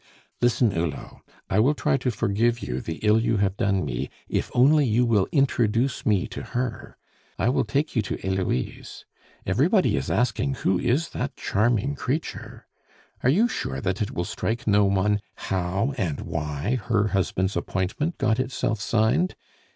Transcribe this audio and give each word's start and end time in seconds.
"Listen, 0.41 0.71
Hulot; 0.71 1.21
I 1.47 1.59
will 1.59 1.75
try 1.75 1.95
to 1.97 2.09
forgive 2.09 2.57
you 2.63 2.81
the 2.81 2.95
ill 3.03 3.19
you 3.19 3.37
have 3.37 3.55
done 3.55 3.85
me 3.85 4.09
if 4.27 4.49
only 4.55 4.83
you 4.83 5.05
will 5.05 5.27
introduce 5.31 6.07
me 6.07 6.25
to 6.29 6.41
her 6.41 6.97
I 7.37 7.49
will 7.49 7.63
take 7.65 7.95
you 7.95 8.01
to 8.01 8.17
Heloise. 8.17 9.05
Everybody 9.45 9.95
is 9.95 10.09
asking 10.09 10.55
who 10.55 10.79
is 10.79 11.09
that 11.09 11.35
charming 11.37 11.93
creature. 11.93 12.65
Are 13.21 13.29
you 13.29 13.47
sure 13.47 13.79
that 13.79 14.01
it 14.01 14.09
will 14.09 14.25
strike 14.25 14.65
no 14.65 14.85
one 14.85 15.21
how 15.35 15.93
and 15.99 16.21
why 16.21 16.77
her 16.87 17.09
husband's 17.09 17.55
appointment 17.55 18.17
got 18.17 18.39
itself 18.39 18.81
signed? 18.81 19.35